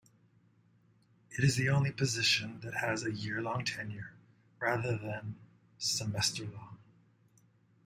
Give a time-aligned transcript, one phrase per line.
[1.29, 4.13] It is the only position that has a year-long tenure,
[4.59, 5.35] rather than
[5.77, 6.79] semester-long.